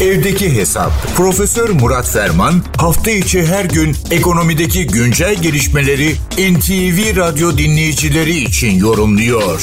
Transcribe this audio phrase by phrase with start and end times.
[0.00, 0.92] Evdeki Hesap.
[1.16, 9.62] Profesör Murat Ferman hafta içi her gün ekonomideki güncel gelişmeleri NTV Radyo dinleyicileri için yorumluyor.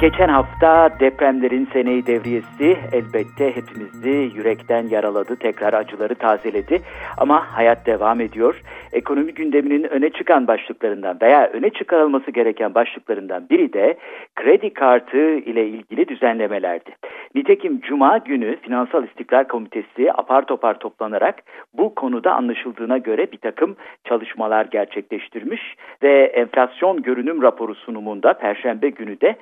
[0.00, 6.82] Geçen hafta depremlerin seneyi devriyesi elbette hepimizi yürekten yaraladı, tekrar acıları tazeledi.
[7.16, 8.62] Ama hayat devam ediyor.
[8.92, 13.98] Ekonomi gündeminin öne çıkan başlıklarından veya öne çıkarılması gereken başlıklarından biri de
[14.36, 16.90] kredi kartı ile ilgili düzenlemelerdi.
[17.34, 21.42] Nitekim Cuma günü Finansal İstikrar Komitesi apar topar toplanarak
[21.74, 29.20] bu konuda anlaşıldığına göre bir takım çalışmalar gerçekleştirmiş ve enflasyon görünüm raporu sunumunda Perşembe günü
[29.20, 29.36] de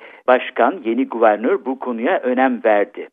[0.47, 3.07] Başkan, yeni guvernör bu konuya önem verdi.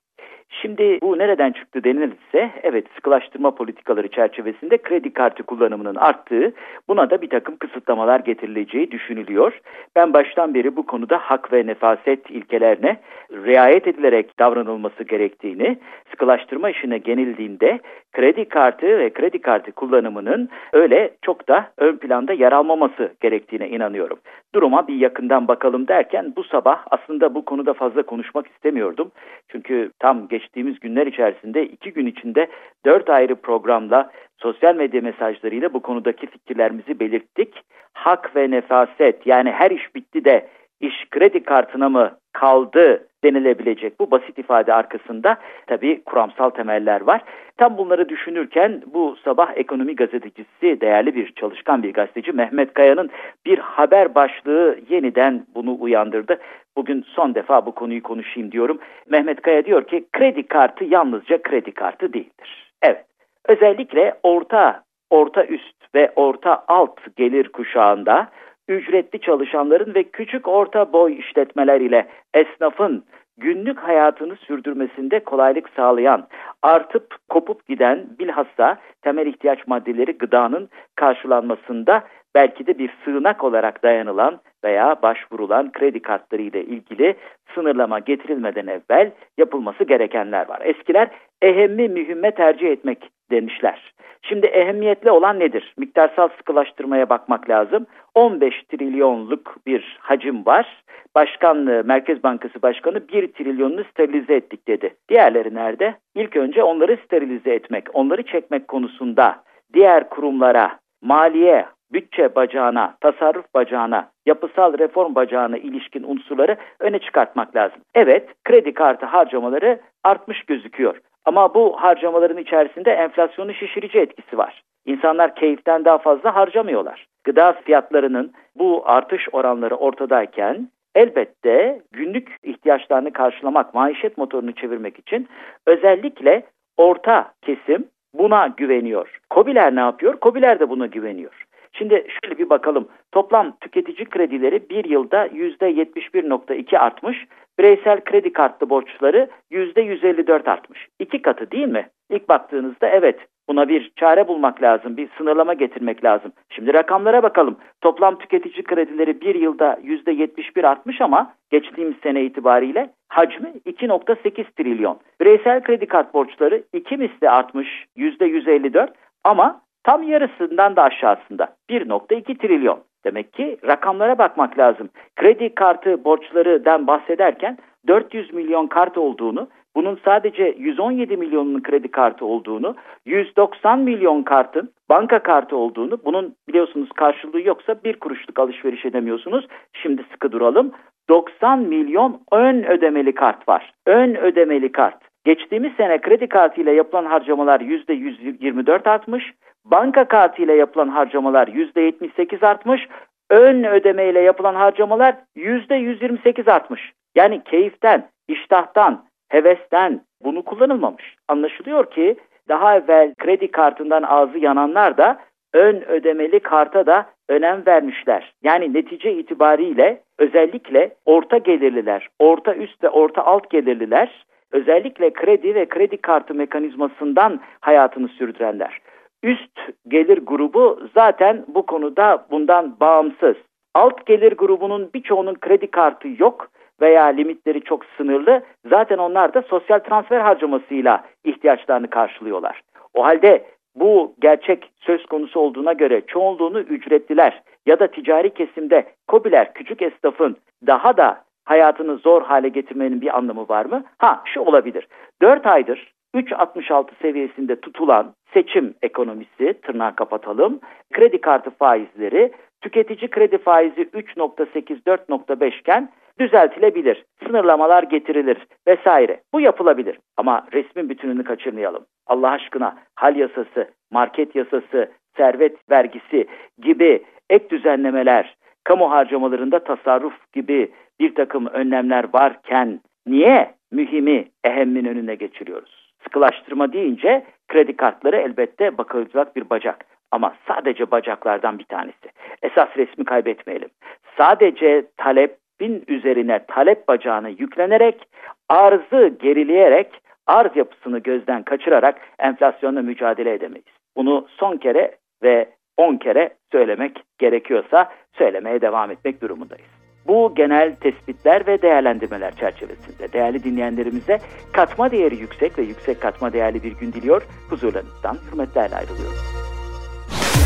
[0.62, 6.52] Şimdi bu nereden çıktı denilirse evet sıkılaştırma politikaları çerçevesinde kredi kartı kullanımının arttığı
[6.88, 9.60] buna da bir takım kısıtlamalar getirileceği düşünülüyor.
[9.96, 12.96] Ben baştan beri bu konuda hak ve nefaset ilkelerine
[13.32, 15.78] riayet edilerek davranılması gerektiğini,
[16.10, 17.80] sıkılaştırma işine genildiğinde
[18.12, 24.18] kredi kartı ve kredi kartı kullanımının öyle çok da ön planda yer almaması gerektiğine inanıyorum.
[24.54, 29.10] Duruma bir yakından bakalım derken bu sabah aslında bu konuda fazla konuşmak istemiyordum.
[29.48, 32.46] Çünkü tam geçtiğimiz günler içerisinde iki gün içinde
[32.86, 37.54] dört ayrı programla sosyal medya mesajlarıyla bu konudaki fikirlerimizi belirttik.
[37.92, 40.48] Hak ve nefaset yani her iş bitti de
[40.80, 45.36] iş kredi kartına mı kaldı denilebilecek bu basit ifade arkasında
[45.66, 47.20] tabii kuramsal temeller var.
[47.56, 53.10] Tam bunları düşünürken bu sabah ekonomi gazetecisi, değerli bir çalışkan bir gazeteci Mehmet Kaya'nın
[53.46, 56.38] bir haber başlığı yeniden bunu uyandırdı.
[56.76, 58.78] Bugün son defa bu konuyu konuşayım diyorum.
[59.10, 62.72] Mehmet Kaya diyor ki kredi kartı yalnızca kredi kartı değildir.
[62.82, 63.04] Evet,
[63.48, 68.28] özellikle orta, orta üst ve orta alt gelir kuşağında
[68.68, 73.04] ücretli çalışanların ve küçük orta boy işletmeler ile esnafın
[73.36, 76.26] günlük hayatını sürdürmesinde kolaylık sağlayan,
[76.62, 82.04] artıp kopup giden bilhassa temel ihtiyaç maddeleri gıdanın karşılanmasında
[82.34, 87.16] belki de bir sığınak olarak dayanılan veya başvurulan kredi kartları ile ilgili
[87.54, 90.60] sınırlama getirilmeden evvel yapılması gerekenler var.
[90.64, 91.08] Eskiler
[91.42, 93.94] ehemmi mühimme tercih etmek demişler.
[94.22, 95.74] Şimdi ehemmiyetli olan nedir?
[95.78, 97.86] Miktarsal sıkılaştırmaya bakmak lazım.
[98.14, 100.84] 15 trilyonluk bir hacim var.
[101.14, 104.94] Başkan, e, Merkez Bankası Başkanı 1 trilyonunu sterilize ettik dedi.
[105.08, 105.94] Diğerleri nerede?
[106.14, 109.42] İlk önce onları sterilize etmek, onları çekmek konusunda
[109.74, 117.80] diğer kurumlara, maliye, bütçe bacağına, tasarruf bacağına, yapısal reform bacağına ilişkin unsurları öne çıkartmak lazım.
[117.94, 121.00] Evet, kredi kartı harcamaları artmış gözüküyor.
[121.24, 124.62] Ama bu harcamaların içerisinde enflasyonu şişirici etkisi var.
[124.86, 127.06] İnsanlar keyiften daha fazla harcamıyorlar.
[127.24, 135.28] Gıda fiyatlarının bu artış oranları ortadayken elbette günlük ihtiyaçlarını karşılamak, maişet motorunu çevirmek için
[135.66, 136.42] özellikle
[136.76, 139.20] orta kesim buna güveniyor.
[139.30, 140.16] Kobiler ne yapıyor?
[140.20, 141.44] Kobiler de buna güveniyor.
[141.78, 142.88] Şimdi şöyle bir bakalım.
[143.12, 147.26] Toplam tüketici kredileri bir yılda %71.2 artmış.
[147.58, 150.88] Bireysel kredi kartlı borçları %154 artmış.
[150.98, 151.88] İki katı değil mi?
[152.10, 153.18] İlk baktığınızda evet
[153.48, 156.32] buna bir çare bulmak lazım, bir sınırlama getirmek lazım.
[156.50, 157.56] Şimdi rakamlara bakalım.
[157.80, 164.98] Toplam tüketici kredileri bir yılda %71 artmış ama geçtiğimiz sene itibariyle hacmi 2.8 trilyon.
[165.20, 168.88] Bireysel kredi kart borçları iki misli artmış %154
[169.24, 172.78] ama tam yarısından da aşağısında 1.2 trilyon.
[173.04, 174.88] Demek ki rakamlara bakmak lazım.
[175.16, 182.76] Kredi kartı borçlarından bahsederken 400 milyon kart olduğunu, bunun sadece 117 milyonun kredi kartı olduğunu,
[183.06, 189.46] 190 milyon kartın banka kartı olduğunu, bunun biliyorsunuz karşılığı yoksa bir kuruşluk alışveriş edemiyorsunuz.
[189.72, 190.72] Şimdi sıkı duralım.
[191.08, 193.72] 90 milyon ön ödemeli kart var.
[193.86, 195.03] Ön ödemeli kart.
[195.24, 199.32] Geçtiğimiz sene kredi kartı ile yapılan harcamalar %124 artmış.
[199.64, 202.88] Banka kartı ile yapılan harcamalar %78 artmış.
[203.30, 206.92] Ön ödeme ile yapılan harcamalar %128 artmış.
[207.14, 211.16] Yani keyiften, iştahtan, hevesten bunu kullanılmamış.
[211.28, 212.16] Anlaşılıyor ki
[212.48, 215.20] daha evvel kredi kartından ağzı yananlar da
[215.52, 218.32] ön ödemeli karta da önem vermişler.
[218.42, 224.24] Yani netice itibariyle özellikle orta gelirliler, orta üst ve orta alt gelirliler
[224.54, 228.78] özellikle kredi ve kredi kartı mekanizmasından hayatını sürdürenler.
[229.22, 233.36] Üst gelir grubu zaten bu konuda bundan bağımsız.
[233.74, 236.48] Alt gelir grubunun birçoğunun kredi kartı yok
[236.80, 238.42] veya limitleri çok sınırlı.
[238.70, 242.60] Zaten onlar da sosyal transfer harcamasıyla ihtiyaçlarını karşılıyorlar.
[242.94, 249.54] O halde bu gerçek söz konusu olduğuna göre çoğunluğunu ücretliler ya da ticari kesimde kobiler
[249.54, 250.36] küçük esnafın
[250.66, 253.84] daha da hayatını zor hale getirmenin bir anlamı var mı?
[253.98, 254.88] Ha şu olabilir.
[255.22, 260.60] 4 aydır 3.66 seviyesinde tutulan seçim ekonomisi tırnağı kapatalım.
[260.92, 265.88] Kredi kartı faizleri tüketici kredi faizi 3.8-4.5 iken
[266.20, 267.04] düzeltilebilir.
[267.26, 269.20] Sınırlamalar getirilir vesaire.
[269.32, 269.98] Bu yapılabilir.
[270.16, 271.84] Ama resmin bütününü kaçırmayalım.
[272.06, 276.26] Allah aşkına hal yasası, market yasası, servet vergisi
[276.62, 285.14] gibi ek düzenlemeler, kamu harcamalarında tasarruf gibi bir takım önlemler varken niye mühimi ehemmin önüne
[285.14, 285.92] geçiriyoruz?
[286.02, 289.84] Sıkılaştırma deyince kredi kartları elbette bakılacak bir bacak.
[290.10, 292.08] Ama sadece bacaklardan bir tanesi.
[292.42, 293.68] Esas resmi kaybetmeyelim.
[294.16, 298.08] Sadece talepin üzerine talep bacağını yüklenerek,
[298.48, 303.66] arzı gerileyerek, arz yapısını gözden kaçırarak enflasyonla mücadele edemeyiz.
[303.96, 309.66] Bunu son kere ve 10 kere söylemek gerekiyorsa söylemeye devam etmek durumundayız.
[310.06, 314.18] Bu genel tespitler ve değerlendirmeler çerçevesinde değerli dinleyenlerimize
[314.52, 317.22] katma değeri yüksek ve yüksek katma değerli bir gün diliyor.
[317.50, 319.18] Huzurlarınızdan hürmetlerle ayrılıyorum.